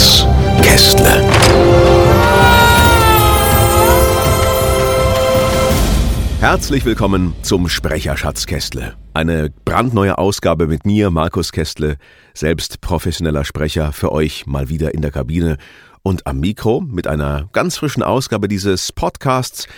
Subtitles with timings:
[0.00, 0.24] Schatz,
[0.62, 1.30] Kästle.
[6.40, 8.94] Herzlich willkommen zum Sprecher Schatz Kästle.
[9.12, 11.98] Eine brandneue Ausgabe mit mir, Markus Kästle,
[12.32, 15.58] selbst professioneller Sprecher, für euch mal wieder in der Kabine
[16.02, 19.68] und am Mikro mit einer ganz frischen Ausgabe dieses Podcasts,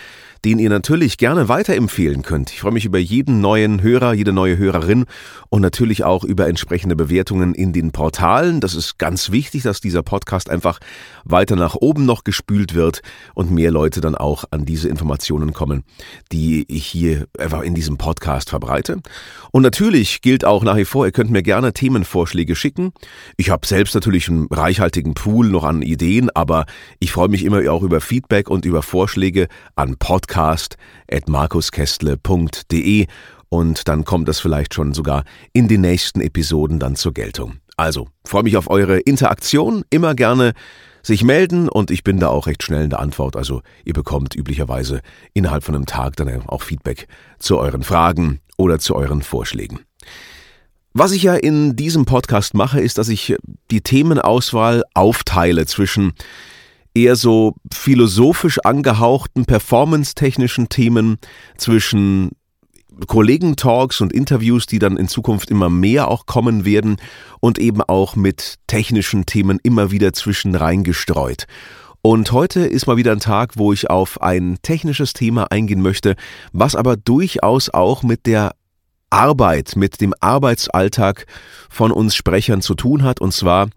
[0.45, 2.51] den ihr natürlich gerne weiterempfehlen könnt.
[2.51, 5.05] Ich freue mich über jeden neuen Hörer, jede neue Hörerin
[5.49, 8.59] und natürlich auch über entsprechende Bewertungen in den Portalen.
[8.59, 10.79] Das ist ganz wichtig, dass dieser Podcast einfach
[11.23, 13.01] weiter nach oben noch gespült wird
[13.35, 15.83] und mehr Leute dann auch an diese Informationen kommen,
[16.33, 18.97] die ich hier einfach in diesem Podcast verbreite.
[19.51, 22.91] Und natürlich gilt auch nach wie vor, ihr könnt mir gerne Themenvorschläge schicken.
[23.37, 26.65] Ich habe selbst natürlich einen reichhaltigen Pool noch an Ideen, aber
[26.99, 33.05] ich freue mich immer auch über Feedback und über Vorschläge an Podcasts podcast.markuskästle.de
[33.49, 37.57] und dann kommt das vielleicht schon sogar in den nächsten Episoden dann zur Geltung.
[37.77, 40.53] Also, freue mich auf eure Interaktion, immer gerne
[41.03, 43.35] sich melden und ich bin da auch recht schnell in der Antwort.
[43.35, 45.01] Also ihr bekommt üblicherweise
[45.33, 47.07] innerhalb von einem Tag dann auch Feedback
[47.39, 49.81] zu euren Fragen oder zu euren Vorschlägen.
[50.93, 53.35] Was ich ja in diesem Podcast mache, ist, dass ich
[53.69, 56.13] die Themenauswahl aufteile zwischen
[56.93, 61.17] eher so philosophisch angehauchten, performance-technischen Themen
[61.57, 62.31] zwischen
[63.07, 66.97] Kollegentalks und Interviews, die dann in Zukunft immer mehr auch kommen werden
[67.39, 71.45] und eben auch mit technischen Themen immer wieder zwischen reingestreut.
[72.01, 76.15] Und heute ist mal wieder ein Tag, wo ich auf ein technisches Thema eingehen möchte,
[76.51, 78.51] was aber durchaus auch mit der
[79.13, 81.27] Arbeit, mit dem Arbeitsalltag
[81.69, 83.69] von uns Sprechern zu tun hat, und zwar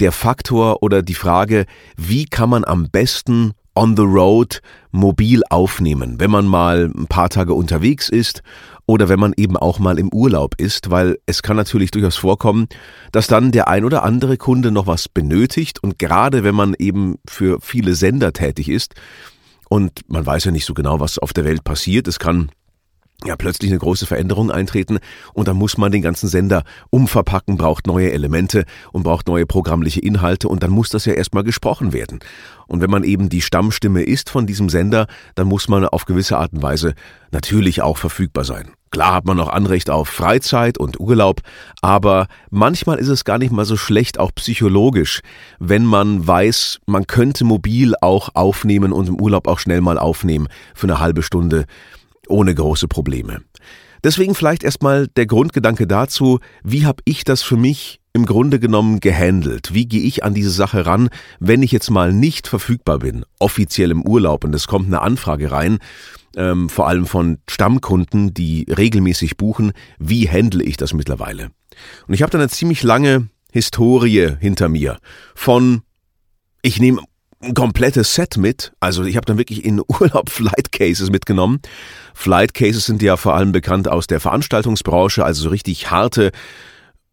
[0.00, 6.18] der Faktor oder die Frage, wie kann man am besten on the road mobil aufnehmen,
[6.18, 8.42] wenn man mal ein paar Tage unterwegs ist
[8.86, 12.66] oder wenn man eben auch mal im Urlaub ist, weil es kann natürlich durchaus vorkommen,
[13.12, 17.16] dass dann der ein oder andere Kunde noch was benötigt und gerade wenn man eben
[17.28, 18.94] für viele Sender tätig ist
[19.68, 22.50] und man weiß ja nicht so genau, was auf der Welt passiert, es kann
[23.26, 24.98] ja plötzlich eine große Veränderung eintreten
[25.32, 30.00] und dann muss man den ganzen Sender umverpacken, braucht neue Elemente und braucht neue programmliche
[30.00, 32.20] Inhalte und dann muss das ja erstmal gesprochen werden.
[32.66, 36.38] Und wenn man eben die Stammstimme ist von diesem Sender, dann muss man auf gewisse
[36.38, 36.94] Art und Weise
[37.32, 38.70] natürlich auch verfügbar sein.
[38.90, 41.42] Klar hat man noch Anrecht auf Freizeit und Urlaub,
[41.80, 45.20] aber manchmal ist es gar nicht mal so schlecht, auch psychologisch,
[45.60, 50.48] wenn man weiß, man könnte mobil auch aufnehmen und im Urlaub auch schnell mal aufnehmen
[50.74, 51.66] für eine halbe Stunde
[52.28, 53.42] ohne große Probleme.
[54.02, 59.00] Deswegen vielleicht erstmal der Grundgedanke dazu, wie habe ich das für mich im Grunde genommen
[59.00, 59.74] gehandelt?
[59.74, 63.90] Wie gehe ich an diese Sache ran, wenn ich jetzt mal nicht verfügbar bin, offiziell
[63.90, 65.78] im Urlaub und es kommt eine Anfrage rein,
[66.36, 71.50] ähm, vor allem von Stammkunden, die regelmäßig buchen, wie handle ich das mittlerweile?
[72.06, 74.98] Und ich habe dann eine ziemlich lange Historie hinter mir
[75.34, 75.82] von
[76.62, 77.02] ich nehme
[77.40, 78.72] ein komplettes Set mit.
[78.80, 81.60] Also ich habe dann wirklich in Urlaub Flight Cases mitgenommen.
[82.14, 86.32] Flight Cases sind ja vor allem bekannt aus der Veranstaltungsbranche, also so richtig harte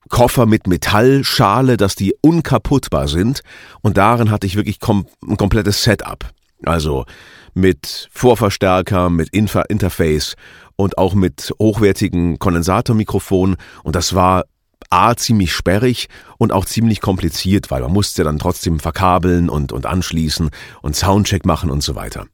[0.10, 3.42] Koffer mit Metallschale, dass die unkaputtbar sind.
[3.82, 6.30] Und darin hatte ich wirklich kom ein komplettes Setup.
[6.64, 7.06] Also
[7.54, 10.36] mit Vorverstärker, mit Infa Interface
[10.76, 13.58] und auch mit hochwertigen Kondensatormikrofonen.
[13.84, 14.46] Und das war
[14.90, 19.86] A, ziemlich sperrig und auch ziemlich kompliziert, weil man musste dann trotzdem verkabeln und, und
[19.86, 20.50] anschließen
[20.82, 22.28] und Soundcheck machen und so weiter.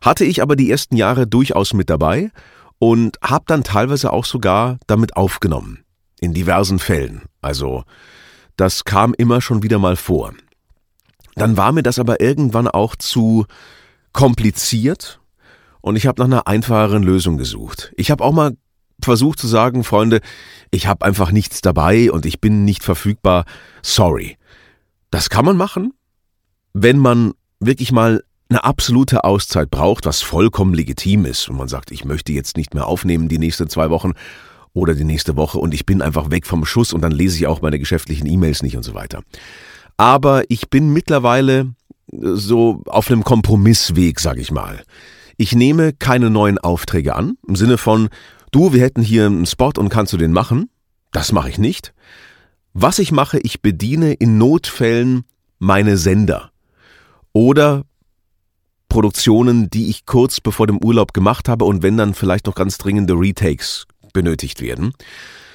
[0.00, 2.30] Hatte ich aber die ersten Jahre durchaus mit dabei
[2.78, 5.84] und habe dann teilweise auch sogar damit aufgenommen.
[6.20, 7.22] In diversen Fällen.
[7.42, 7.84] Also,
[8.56, 10.32] das kam immer schon wieder mal vor.
[11.34, 13.44] Dann war mir das aber irgendwann auch zu
[14.12, 15.20] kompliziert
[15.82, 17.92] und ich habe nach einer einfacheren Lösung gesucht.
[17.96, 18.56] Ich habe auch mal
[19.02, 20.20] versucht zu sagen, Freunde,
[20.70, 23.44] ich habe einfach nichts dabei und ich bin nicht verfügbar.
[23.82, 24.36] Sorry.
[25.10, 25.92] Das kann man machen,
[26.72, 31.48] wenn man wirklich mal eine absolute Auszeit braucht, was vollkommen legitim ist.
[31.48, 34.12] Und man sagt, ich möchte jetzt nicht mehr aufnehmen die nächsten zwei Wochen
[34.72, 37.46] oder die nächste Woche und ich bin einfach weg vom Schuss und dann lese ich
[37.46, 39.22] auch meine geschäftlichen E-Mails nicht und so weiter.
[39.96, 41.72] Aber ich bin mittlerweile
[42.12, 44.82] so auf einem Kompromissweg, sag ich mal.
[45.38, 48.08] Ich nehme keine neuen Aufträge an, im Sinne von,
[48.56, 50.70] du, wir hätten hier einen Spot und kannst du den machen?
[51.12, 51.92] Das mache ich nicht.
[52.72, 55.24] Was ich mache, ich bediene in Notfällen
[55.58, 56.50] meine Sender
[57.32, 57.84] oder
[58.88, 62.78] Produktionen, die ich kurz bevor dem Urlaub gemacht habe und wenn dann vielleicht noch ganz
[62.78, 64.92] dringende Retakes benötigt werden,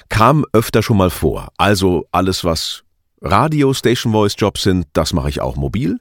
[0.08, 1.48] kam öfter schon mal vor.
[1.56, 2.84] Also alles, was
[3.20, 5.98] Radio Station Voice Jobs sind, das mache ich auch mobil.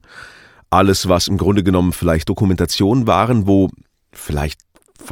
[0.69, 3.69] Alles, was im Grunde genommen vielleicht Dokumentationen waren, wo
[4.11, 4.59] vielleicht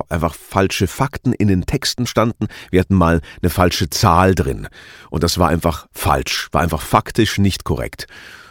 [0.09, 2.47] einfach falsche Fakten in den Texten standen.
[2.71, 4.67] Wir hatten mal eine falsche Zahl drin.
[5.09, 8.07] Und das war einfach falsch, war einfach faktisch nicht korrekt.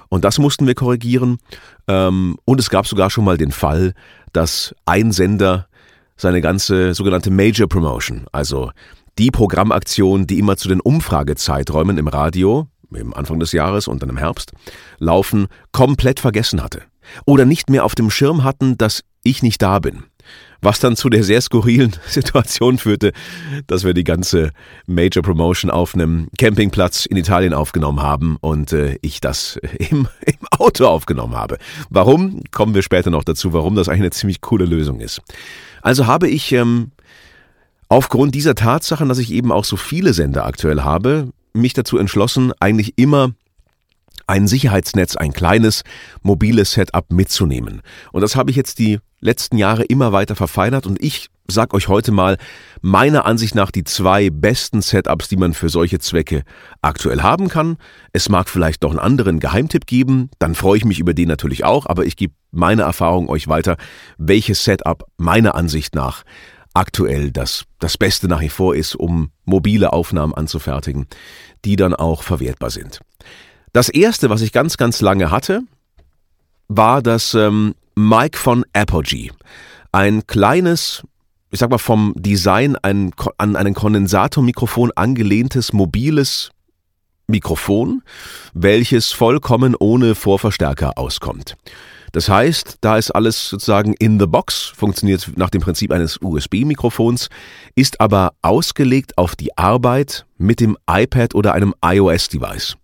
[0.08, 1.38] Und das mussten wir korrigieren.
[1.86, 3.94] Ähm, und es gab sogar schon mal den Fall,
[4.32, 5.68] dass ein Sender
[6.16, 8.72] seine ganze sogenannte Major Promotion, also
[9.18, 14.10] die Programmaktion, die immer zu den Umfragezeiträumen im Radio, im Anfang des Jahres und dann
[14.10, 14.52] im Herbst,
[14.98, 16.82] laufen, komplett vergessen hatte.
[17.24, 20.04] Oder nicht mehr auf dem Schirm hatten, dass ich nicht da bin
[20.60, 23.12] was dann zu der sehr skurrilen Situation führte,
[23.66, 24.50] dass wir die ganze
[24.86, 30.46] Major Promotion auf einem Campingplatz in Italien aufgenommen haben und äh, ich das im, im
[30.50, 31.58] Auto aufgenommen habe.
[31.90, 32.42] Warum?
[32.50, 35.20] Kommen wir später noch dazu, warum das eigentlich eine ziemlich coole Lösung ist.
[35.82, 36.90] Also habe ich ähm,
[37.88, 42.52] aufgrund dieser Tatsachen, dass ich eben auch so viele Sender aktuell habe, mich dazu entschlossen,
[42.60, 43.32] eigentlich immer
[44.26, 45.82] ein Sicherheitsnetz, ein kleines
[46.22, 47.82] mobiles Setup mitzunehmen.
[48.12, 51.88] Und das habe ich jetzt die letzten Jahre immer weiter verfeinert und ich sag euch
[51.88, 52.36] heute mal
[52.82, 56.42] meiner Ansicht nach die zwei besten Setups, die man für solche Zwecke
[56.82, 57.78] aktuell haben kann.
[58.12, 61.64] Es mag vielleicht noch einen anderen Geheimtipp geben, dann freue ich mich über den natürlich
[61.64, 63.76] auch, aber ich gebe meine Erfahrung euch weiter,
[64.18, 66.22] welches Setup meiner Ansicht nach
[66.74, 71.06] aktuell das, das Beste nach wie vor ist, um mobile Aufnahmen anzufertigen,
[71.64, 73.00] die dann auch verwertbar sind.
[73.78, 75.60] Das erste, was ich ganz, ganz lange hatte,
[76.66, 79.30] war das ähm, Mic von Apogee.
[79.92, 81.04] Ein kleines,
[81.52, 86.50] ich sag mal vom Design ein, an einen Kondensatormikrofon angelehntes mobiles
[87.28, 88.02] Mikrofon,
[88.52, 91.54] welches vollkommen ohne Vorverstärker auskommt.
[92.10, 97.28] Das heißt, da ist alles sozusagen in the box, funktioniert nach dem Prinzip eines USB-Mikrofons,
[97.76, 102.76] ist aber ausgelegt auf die Arbeit mit dem iPad oder einem iOS-Device.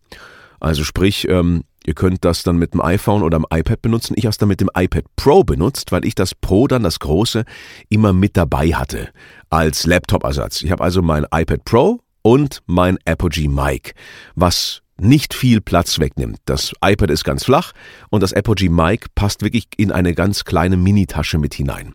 [0.65, 4.15] Also sprich, ähm, ihr könnt das dann mit dem iPhone oder dem iPad benutzen.
[4.17, 7.01] Ich habe es dann mit dem iPad Pro benutzt, weil ich das Pro dann, das
[7.01, 7.45] große,
[7.91, 9.11] immer mit dabei hatte
[9.51, 10.63] als Laptop-Ersatz.
[10.63, 13.93] Ich habe also mein iPad Pro und mein Apogee Mic,
[14.37, 16.39] was nicht viel Platz wegnimmt.
[16.47, 17.73] Das iPad ist ganz flach
[18.09, 21.95] und das Apogee Mic passt wirklich in eine ganz kleine Minitasche mit hinein.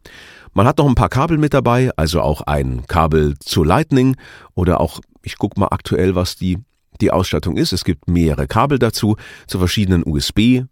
[0.54, 4.16] Man hat noch ein paar Kabel mit dabei, also auch ein Kabel zu Lightning
[4.54, 6.60] oder auch, ich gucke mal aktuell, was die
[7.02, 7.74] die Ausstattung ist.
[7.74, 9.16] Es gibt mehrere Kabel dazu
[9.48, 10.64] zu verschiedenen USB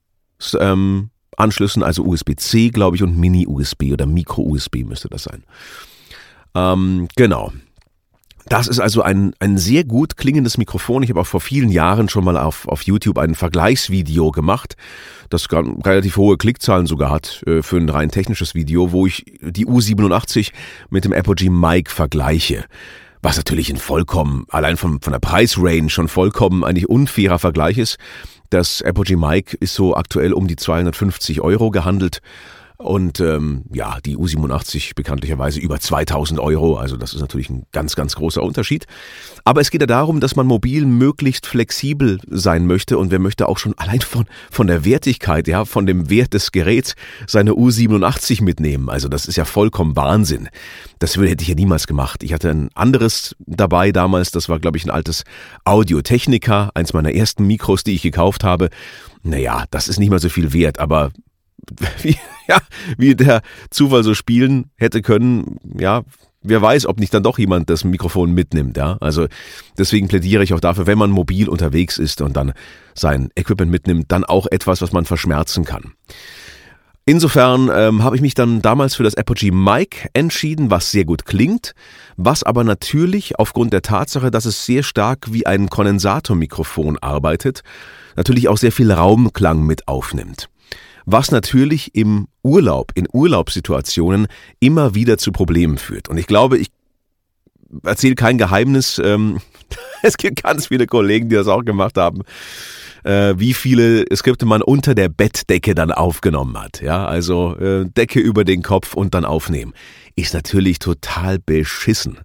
[0.59, 5.43] ähm, Anschlüssen, also USB-C, glaube ich, und Mini-USB oder Micro-USB müsste das sein.
[6.55, 7.53] Ähm, genau.
[8.49, 11.03] Das ist also ein, ein sehr gut klingendes Mikrofon.
[11.03, 14.77] Ich habe auch vor vielen Jahren schon mal auf, auf YouTube ein Vergleichsvideo gemacht,
[15.29, 19.67] das relativ hohe Klickzahlen sogar hat äh, für ein rein technisches Video, wo ich die
[19.67, 20.53] U87
[20.89, 22.65] mit dem Apogee Mic vergleiche
[23.21, 27.97] was natürlich ein vollkommen, allein von, von der Preisrange schon vollkommen eigentlich unfairer Vergleich ist.
[28.49, 32.21] Das Apogee Mic ist so aktuell um die 250 Euro gehandelt
[32.77, 36.77] und ähm, ja, die U87 bekanntlicherweise über 2000 Euro.
[36.77, 38.85] Also das ist natürlich ein ganz, ganz großer Unterschied.
[39.43, 43.49] Aber es geht ja darum, dass man mobil möglichst flexibel sein möchte und wer möchte
[43.49, 46.93] auch schon allein von, von der Wertigkeit, ja, von dem Wert des Geräts
[47.25, 48.89] seine U87 mitnehmen.
[48.89, 50.47] Also das ist ja vollkommen Wahnsinn.
[50.99, 52.21] Das hätte ich ja niemals gemacht.
[52.21, 54.29] Ich hatte ein anderes dabei damals.
[54.29, 55.23] Das war, glaube ich, ein altes
[55.65, 58.69] Audio-Technica, eins meiner ersten Mikros, die ich gekauft habe.
[59.23, 61.11] Naja, das ist nicht mal so viel wert, aber
[62.01, 62.59] wie, ja,
[62.97, 66.03] wie der Zufall so spielen hätte können, ja,
[66.41, 68.97] wer weiß, ob nicht dann doch jemand das Mikrofon mitnimmt, ja.
[68.99, 69.27] Also
[69.77, 72.53] deswegen plädiere ich auch dafür, wenn man mobil unterwegs ist und dann
[72.93, 75.93] sein Equipment mitnimmt, dann auch etwas, was man verschmerzen kann.
[77.09, 81.25] Insofern ähm, habe ich mich dann damals für das Apogee Mic entschieden, was sehr gut
[81.25, 81.73] klingt,
[82.17, 87.63] was aber natürlich aufgrund der Tatsache, dass es sehr stark wie ein Kondensatormikrofon arbeitet,
[88.17, 90.49] natürlich auch sehr viel Raumklang mit aufnimmt
[91.07, 94.27] was natürlich im Urlaub, in Urlaubssituationen
[94.59, 96.09] immer wieder zu Problemen führt.
[96.09, 96.67] Und ich glaube, ich
[97.83, 99.39] erzähle kein Geheimnis, ähm,
[100.03, 102.23] es gibt ganz viele Kollegen, die das auch gemacht haben,
[103.05, 106.81] äh, wie viele Skripte man unter der Bettdecke dann aufgenommen hat.
[106.81, 109.73] Ja, also äh, Decke über den Kopf und dann aufnehmen.
[110.17, 112.19] Ist natürlich total beschissen.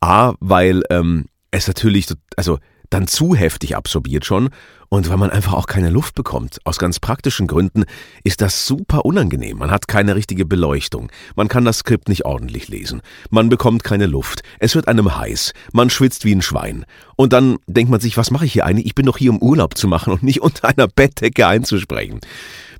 [0.00, 2.58] A, weil ähm, es natürlich, also
[2.90, 4.50] dann zu heftig absorbiert schon
[4.88, 6.58] und weil man einfach auch keine Luft bekommt.
[6.64, 7.84] Aus ganz praktischen Gründen
[8.24, 9.58] ist das super unangenehm.
[9.58, 11.10] Man hat keine richtige Beleuchtung.
[11.36, 13.00] Man kann das Skript nicht ordentlich lesen.
[13.30, 14.42] Man bekommt keine Luft.
[14.58, 15.52] Es wird einem heiß.
[15.72, 16.84] Man schwitzt wie ein Schwein.
[17.16, 18.86] Und dann denkt man sich, was mache ich hier eigentlich?
[18.86, 22.20] Ich bin doch hier, um Urlaub zu machen und nicht unter einer Bettdecke einzusprechen.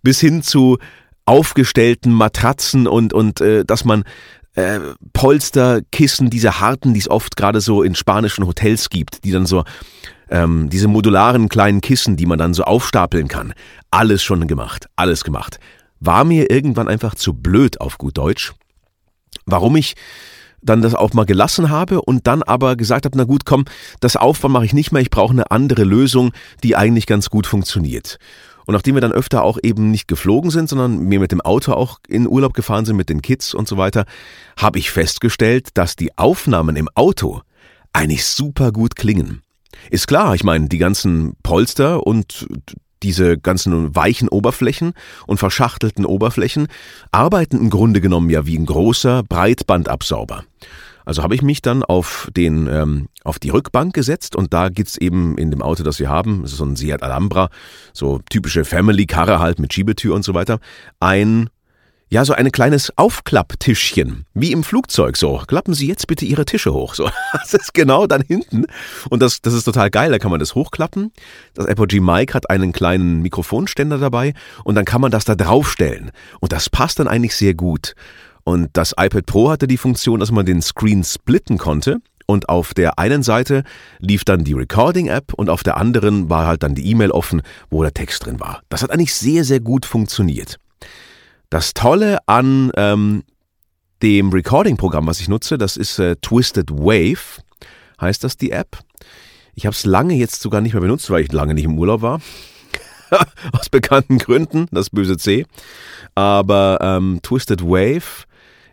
[0.02, 0.78] Bis hin zu
[1.26, 4.02] aufgestellten Matratzen und, und äh, dass man
[4.54, 4.80] äh,
[5.12, 9.46] Polster, Kissen, diese harten, die es oft gerade so in spanischen Hotels gibt, die dann
[9.46, 9.64] so
[10.30, 13.52] ähm, diese modularen kleinen Kissen, die man dann so aufstapeln kann.
[13.90, 15.58] Alles schon gemacht, alles gemacht.
[15.98, 18.52] War mir irgendwann einfach zu blöd auf gut Deutsch.
[19.46, 19.94] Warum ich
[20.62, 23.64] dann das auch mal gelassen habe und dann aber gesagt habe, na gut, komm,
[24.00, 27.46] das Aufbau mache ich nicht mehr, ich brauche eine andere Lösung, die eigentlich ganz gut
[27.46, 28.18] funktioniert.
[28.70, 31.72] Und nachdem wir dann öfter auch eben nicht geflogen sind, sondern wir mit dem Auto
[31.72, 34.04] auch in Urlaub gefahren sind mit den Kids und so weiter,
[34.56, 37.40] habe ich festgestellt, dass die Aufnahmen im Auto
[37.92, 39.42] eigentlich super gut klingen.
[39.90, 42.46] Ist klar, ich meine, die ganzen Polster und
[43.02, 44.92] diese ganzen weichen Oberflächen
[45.26, 46.68] und verschachtelten Oberflächen
[47.10, 50.44] arbeiten im Grunde genommen ja wie ein großer Breitbandabsauber.
[51.10, 54.96] Also habe ich mich dann auf den ähm, auf die Rückbank gesetzt und da gibt's
[54.96, 57.50] eben in dem Auto, das wir haben, das ist so ein Seat Alhambra,
[57.92, 60.60] so typische Family Karre halt mit Schiebetür und so weiter,
[61.00, 61.50] ein
[62.10, 65.42] ja, so ein kleines Aufklapptischchen, wie im Flugzeug so.
[65.48, 66.94] Klappen Sie jetzt bitte Ihre Tische hoch.
[67.00, 68.66] So, das ist genau dann hinten.
[69.10, 71.12] Und das, das ist total geil, da kann man das hochklappen.
[71.54, 76.12] Das Apogee Mic hat einen kleinen Mikrofonständer dabei und dann kann man das da draufstellen.
[76.38, 77.96] Und das passt dann eigentlich sehr gut.
[78.50, 82.00] Und das iPad Pro hatte die Funktion, dass man den Screen splitten konnte.
[82.26, 83.62] Und auf der einen Seite
[84.00, 87.84] lief dann die Recording-App und auf der anderen war halt dann die E-Mail offen, wo
[87.84, 88.62] der Text drin war.
[88.68, 90.56] Das hat eigentlich sehr, sehr gut funktioniert.
[91.48, 93.22] Das Tolle an ähm,
[94.02, 97.42] dem Recording-Programm, was ich nutze, das ist äh, Twisted Wave,
[98.00, 98.78] heißt das die App.
[99.54, 102.02] Ich habe es lange jetzt sogar nicht mehr benutzt, weil ich lange nicht im Urlaub
[102.02, 102.20] war.
[103.52, 105.46] Aus bekannten Gründen, das böse C.
[106.16, 108.26] Aber ähm, Twisted Wave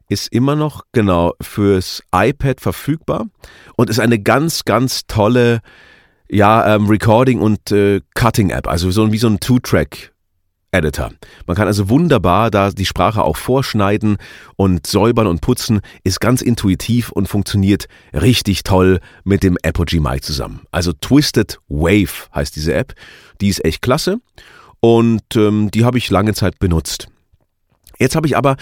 [0.09, 3.27] ist immer noch genau fürs iPad verfügbar
[3.75, 5.61] und ist eine ganz, ganz tolle
[6.29, 10.13] ja, ähm, Recording- und äh, Cutting-App, also so wie so ein Two-Track
[10.71, 11.11] Editor.
[11.45, 14.17] Man kann also wunderbar da die Sprache auch vorschneiden
[14.57, 20.23] und säubern und putzen, ist ganz intuitiv und funktioniert richtig toll mit dem Apogee Mic
[20.23, 20.61] zusammen.
[20.71, 22.93] Also Twisted Wave heißt diese App.
[23.39, 24.19] Die ist echt klasse
[24.81, 27.07] und ähm, die habe ich lange Zeit benutzt.
[27.97, 28.57] Jetzt habe ich aber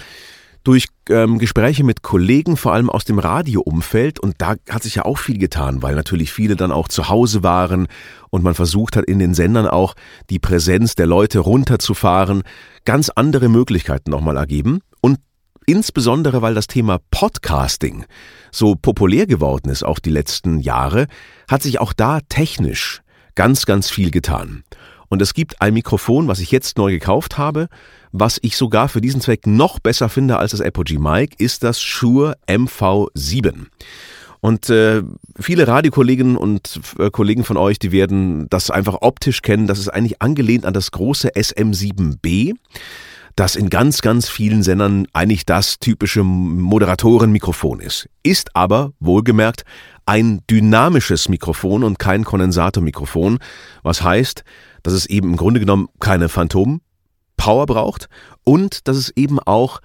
[0.66, 5.04] durch ähm, Gespräche mit Kollegen, vor allem aus dem Radioumfeld, und da hat sich ja
[5.04, 7.86] auch viel getan, weil natürlich viele dann auch zu Hause waren
[8.30, 9.94] und man versucht hat, in den Sendern auch
[10.28, 12.42] die Präsenz der Leute runterzufahren,
[12.84, 14.80] ganz andere Möglichkeiten nochmal ergeben.
[15.00, 15.18] Und
[15.66, 18.04] insbesondere, weil das Thema Podcasting
[18.50, 21.06] so populär geworden ist, auch die letzten Jahre,
[21.48, 23.02] hat sich auch da technisch
[23.36, 24.64] ganz, ganz viel getan.
[25.08, 27.68] Und es gibt ein Mikrofon, was ich jetzt neu gekauft habe,
[28.12, 31.80] was ich sogar für diesen Zweck noch besser finde als das Apogee Mic, ist das
[31.80, 33.66] Shure MV7.
[34.40, 35.02] Und äh,
[35.40, 39.66] viele Radiokollegen und äh, Kollegen von euch, die werden das einfach optisch kennen.
[39.66, 42.54] Das ist eigentlich angelehnt an das große SM7B,
[43.34, 48.08] das in ganz, ganz vielen Sendern eigentlich das typische Moderatorenmikrofon ist.
[48.22, 49.64] Ist aber, wohlgemerkt,
[50.06, 53.38] ein dynamisches Mikrofon und kein Kondensatormikrofon,
[53.82, 54.44] was heißt,
[54.82, 58.08] dass es eben im Grunde genommen keine Phantom-Power braucht
[58.44, 59.80] und dass es eben auch,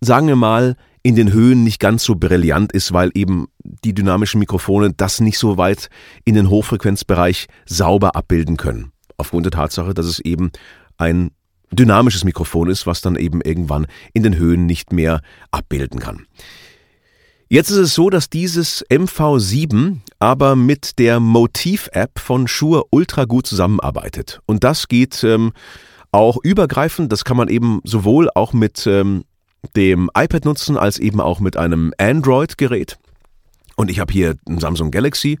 [0.00, 4.38] sagen wir mal, in den Höhen nicht ganz so brillant ist, weil eben die dynamischen
[4.38, 5.88] Mikrofone das nicht so weit
[6.24, 8.92] in den Hochfrequenzbereich sauber abbilden können.
[9.16, 10.52] Aufgrund der Tatsache, dass es eben
[10.98, 11.32] ein
[11.72, 16.26] dynamisches Mikrofon ist, was dann eben irgendwann in den Höhen nicht mehr abbilden kann.
[17.52, 23.46] Jetzt ist es so, dass dieses MV7 aber mit der Motiv-App von Shure ultra gut
[23.46, 24.40] zusammenarbeitet.
[24.46, 25.52] Und das geht ähm,
[26.12, 27.12] auch übergreifend.
[27.12, 29.24] Das kann man eben sowohl auch mit ähm,
[29.76, 32.98] dem iPad nutzen, als eben auch mit einem Android-Gerät.
[33.76, 35.38] Und ich habe hier ein Samsung Galaxy,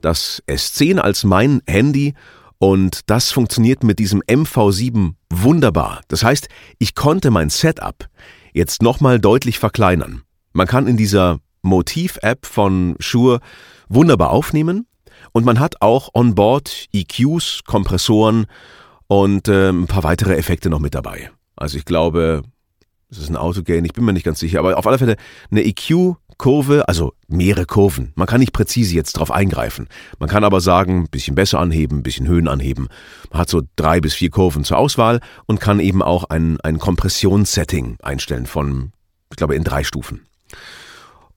[0.00, 2.14] das S10 als mein Handy.
[2.58, 6.02] Und das funktioniert mit diesem MV7 wunderbar.
[6.06, 6.48] Das heißt,
[6.78, 8.08] ich konnte mein Setup
[8.52, 10.22] jetzt nochmal deutlich verkleinern.
[10.52, 13.40] Man kann in dieser Motiv-App von Shure
[13.88, 14.86] wunderbar aufnehmen.
[15.32, 18.46] Und man hat auch on board EQs, Kompressoren
[19.08, 21.30] und äh, ein paar weitere Effekte noch mit dabei.
[21.56, 22.42] Also ich glaube,
[23.10, 25.16] es ist ein Autogain, ich bin mir nicht ganz sicher, aber auf alle Fälle
[25.50, 28.12] eine EQ-Kurve, also mehrere Kurven.
[28.16, 29.88] Man kann nicht präzise jetzt drauf eingreifen.
[30.18, 32.88] Man kann aber sagen, ein bisschen besser anheben, ein bisschen Höhen anheben.
[33.30, 36.78] Man hat so drei bis vier Kurven zur Auswahl und kann eben auch ein, ein
[36.78, 38.92] Kompressionssetting einstellen von,
[39.30, 40.26] ich glaube, in drei Stufen.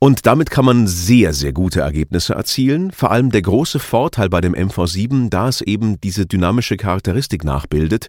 [0.04, 2.92] Und damit kann man sehr, sehr gute Ergebnisse erzielen.
[2.92, 8.08] Vor allem der große Vorteil bei dem MV7, da es eben diese dynamische Charakteristik nachbildet,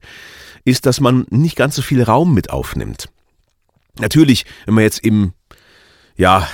[0.65, 3.11] ist, dass man nicht ganz so viel Raum mit aufnimmt.
[4.01, 5.35] Natürlich, wenn man jetzt im,
[6.17, 6.49] ja,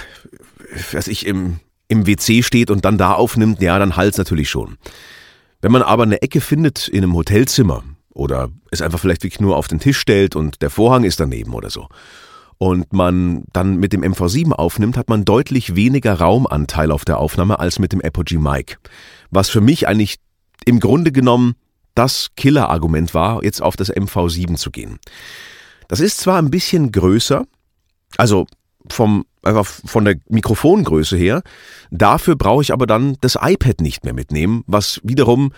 [0.91, 4.77] was ich, im, im WC steht und dann da aufnimmt, ja, dann halt's natürlich schon.
[5.61, 9.57] Wenn man aber eine Ecke findet in einem Hotelzimmer oder es einfach vielleicht wirklich nur
[9.57, 11.87] auf den Tisch stellt und der Vorhang ist daneben oder so
[12.59, 17.61] und man dann mit dem MV7 aufnimmt, hat man deutlich weniger Raumanteil auf der Aufnahme
[17.61, 18.77] als mit dem Apogee Mic.
[19.31, 20.19] Was für mich eigentlich
[20.65, 21.55] im Grunde genommen
[21.95, 24.99] das Killer-Argument war, jetzt auf das MV7 zu gehen.
[25.89, 27.45] Das ist zwar ein bisschen größer,
[28.17, 28.47] also
[28.91, 31.43] vom, einfach von der Mikrofongröße her,
[31.91, 35.53] dafür brauche ich aber dann das iPad nicht mehr mitnehmen, was wiederum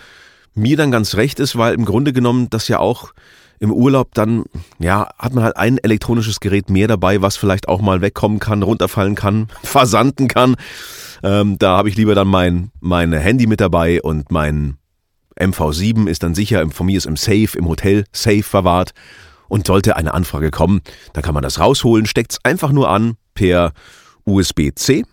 [0.54, 3.12] mir dann ganz recht ist, weil im Grunde genommen das ja auch
[3.60, 4.44] im Urlaub dann,
[4.78, 8.62] ja, hat man halt ein elektronisches Gerät mehr dabei, was vielleicht auch mal wegkommen kann,
[8.62, 10.56] runterfallen kann, versanden kann.
[11.22, 14.78] Ähm, da habe ich lieber dann mein, mein Handy mit dabei und mein
[15.38, 18.92] MV7 ist dann sicher, von mir ist im Safe, im Hotel Safe verwahrt.
[19.48, 20.80] Und sollte eine Anfrage kommen,
[21.12, 23.72] dann kann man das rausholen, steckt es einfach nur an per
[24.24, 25.04] USB-C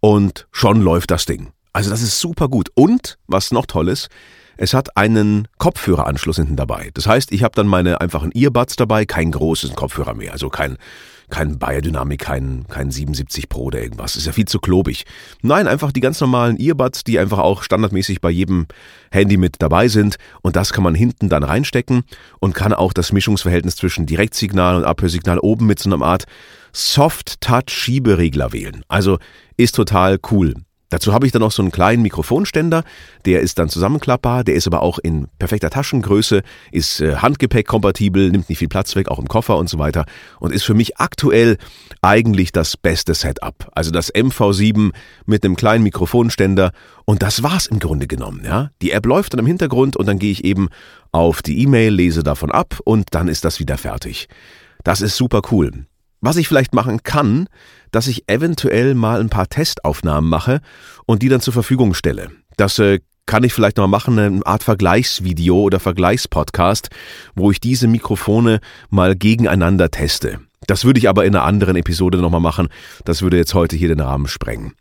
[0.00, 1.52] und schon läuft das Ding.
[1.72, 2.70] Also das ist super gut.
[2.74, 4.08] Und, was noch toll ist,
[4.58, 6.90] es hat einen Kopfhöreranschluss hinten dabei.
[6.92, 10.76] Das heißt, ich habe dann meine einfachen Earbuds dabei, kein großes Kopfhörer mehr, also kein
[11.30, 14.16] kein Biodynamic, kein, kein 77 Pro oder irgendwas.
[14.16, 15.04] Ist ja viel zu klobig.
[15.42, 18.66] Nein, einfach die ganz normalen Earbuds, die einfach auch standardmäßig bei jedem
[19.10, 20.16] Handy mit dabei sind.
[20.40, 22.04] Und das kann man hinten dann reinstecken
[22.40, 26.24] und kann auch das Mischungsverhältnis zwischen Direktsignal und Abhörsignal oben mit so einer Art
[26.72, 28.82] Soft-Touch-Schieberegler wählen.
[28.88, 29.18] Also
[29.56, 30.54] ist total cool.
[30.90, 32.82] Dazu habe ich dann noch so einen kleinen Mikrofonständer,
[33.26, 36.42] der ist dann zusammenklappbar, der ist aber auch in perfekter Taschengröße,
[36.72, 40.06] ist äh, Handgepäck-kompatibel, nimmt nicht viel Platz weg, auch im Koffer und so weiter
[40.40, 41.58] und ist für mich aktuell
[42.00, 43.68] eigentlich das beste Setup.
[43.72, 44.92] Also das MV7
[45.26, 46.72] mit einem kleinen Mikrofonständer
[47.04, 48.70] und das war's im Grunde genommen, ja.
[48.80, 50.68] Die App läuft dann im Hintergrund und dann gehe ich eben
[51.12, 54.28] auf die E-Mail, lese davon ab und dann ist das wieder fertig.
[54.84, 55.86] Das ist super cool.
[56.20, 57.48] Was ich vielleicht machen kann,
[57.90, 60.60] dass ich eventuell mal ein paar Testaufnahmen mache
[61.06, 62.30] und die dann zur Verfügung stelle.
[62.56, 66.88] Das äh, kann ich vielleicht noch machen, eine Art Vergleichsvideo oder Vergleichspodcast,
[67.36, 70.40] wo ich diese Mikrofone mal gegeneinander teste.
[70.66, 72.68] Das würde ich aber in einer anderen Episode nochmal machen.
[73.04, 74.72] Das würde jetzt heute hier den Rahmen sprengen.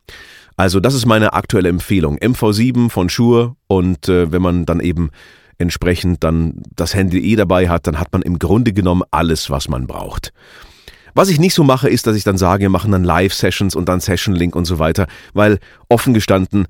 [0.55, 2.17] Also das ist meine aktuelle Empfehlung.
[2.17, 5.11] MV7 von Shure und äh, wenn man dann eben
[5.59, 9.69] entsprechend dann das Handy eh dabei hat, dann hat man im Grunde genommen alles, was
[9.69, 10.33] man braucht.
[11.17, 13.89] Was ich nicht so mache, ist, dass ich dann sage, wir machen dann Live-Sessions und
[13.89, 15.57] dann Session-Link und so weiter, weil
[15.89, 16.67] offen gestanden,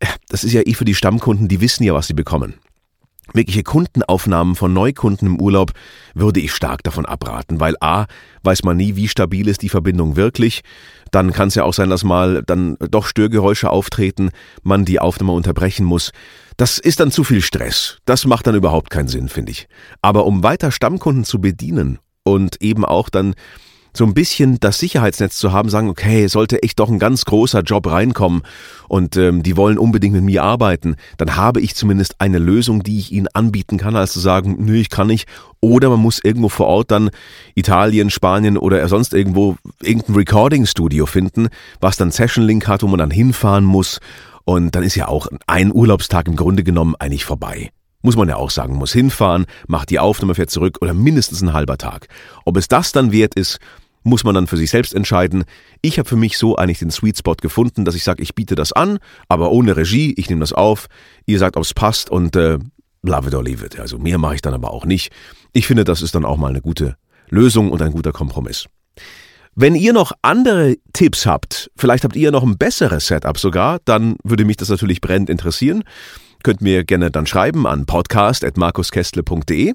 [0.00, 2.56] äh, das ist ja eh für die Stammkunden, die wissen ja, was sie bekommen.
[3.32, 5.72] Wirkliche Kundenaufnahmen von Neukunden im Urlaub
[6.12, 8.04] würde ich stark davon abraten, weil a,
[8.42, 10.60] weiß man nie, wie stabil ist die Verbindung wirklich.
[11.10, 14.28] Dann kann es ja auch sein, dass mal dann doch Störgeräusche auftreten,
[14.62, 16.12] man die Aufnahme unterbrechen muss.
[16.58, 17.96] Das ist dann zu viel Stress.
[18.04, 19.68] Das macht dann überhaupt keinen Sinn, finde ich.
[20.02, 23.34] Aber um weiter Stammkunden zu bedienen und eben auch dann
[23.96, 27.62] so ein bisschen das Sicherheitsnetz zu haben, sagen, okay, sollte echt doch ein ganz großer
[27.62, 28.42] Job reinkommen
[28.88, 32.98] und ähm, die wollen unbedingt mit mir arbeiten, dann habe ich zumindest eine Lösung, die
[32.98, 35.28] ich ihnen anbieten kann, als zu sagen, nö, ich kann nicht.
[35.60, 37.10] Oder man muss irgendwo vor Ort dann
[37.54, 41.48] Italien, Spanien oder sonst irgendwo irgendein Recording-Studio finden,
[41.80, 44.00] was dann Session-Link hat, wo man dann hinfahren muss.
[44.44, 47.70] Und dann ist ja auch ein Urlaubstag im Grunde genommen eigentlich vorbei.
[48.02, 51.52] Muss man ja auch sagen, muss hinfahren, macht die Aufnahme, fährt zurück oder mindestens ein
[51.52, 52.06] halber Tag.
[52.44, 53.58] Ob es das dann wert ist,
[54.06, 55.44] muss man dann für sich selbst entscheiden.
[55.82, 58.54] Ich habe für mich so eigentlich den Sweet Spot gefunden, dass ich sage, ich biete
[58.54, 60.86] das an, aber ohne Regie, ich nehme das auf,
[61.26, 62.58] ihr sagt, ob es passt und äh,
[63.02, 63.78] love it or leave it.
[63.78, 65.12] Also mehr mache ich dann aber auch nicht.
[65.52, 66.96] Ich finde, das ist dann auch mal eine gute
[67.28, 68.66] Lösung und ein guter Kompromiss.
[69.56, 74.16] Wenn ihr noch andere Tipps habt, vielleicht habt ihr noch ein besseres Setup sogar, dann
[74.22, 75.82] würde mich das natürlich brennend interessieren.
[76.42, 79.74] Könnt mir gerne dann schreiben an podcast.markuskestle.de.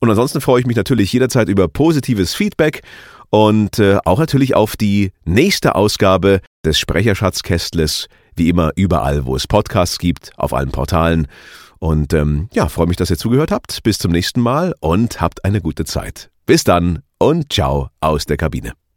[0.00, 2.82] Und ansonsten freue ich mich natürlich jederzeit über positives Feedback
[3.30, 9.46] und äh, auch natürlich auf die nächste Ausgabe des Sprecherschatzkästles, wie immer überall, wo es
[9.46, 11.28] Podcasts gibt, auf allen Portalen.
[11.78, 13.82] Und ähm, ja, freue mich, dass ihr zugehört habt.
[13.82, 16.30] Bis zum nächsten Mal und habt eine gute Zeit.
[16.46, 18.87] Bis dann und ciao aus der Kabine.